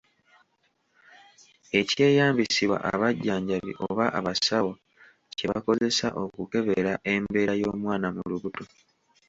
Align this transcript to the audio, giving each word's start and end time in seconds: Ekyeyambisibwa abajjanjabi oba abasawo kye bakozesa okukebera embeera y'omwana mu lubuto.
Ekyeyambisibwa 1.79 2.77
abajjanjabi 2.91 3.71
oba 3.87 4.05
abasawo 4.19 4.71
kye 5.35 5.45
bakozesa 5.51 6.07
okukebera 6.23 6.93
embeera 7.13 7.53
y'omwana 7.61 8.07
mu 8.15 8.21
lubuto. 8.29 8.63